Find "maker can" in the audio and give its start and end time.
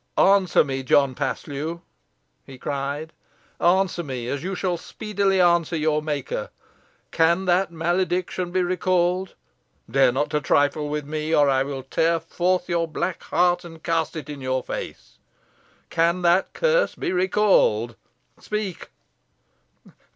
6.01-7.45